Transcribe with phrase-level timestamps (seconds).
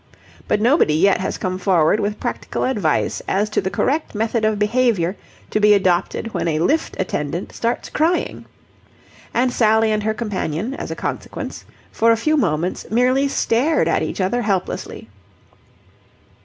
[0.47, 4.57] But nobody yet has come forward with practical advice as to the correct method of
[4.57, 5.15] behaviour
[5.51, 8.45] to be adopted when a lift attendant starts crying.
[9.31, 14.01] And Sally and her companion, as a consequence, for a few moments merely stared at
[14.01, 15.07] each other helplessly.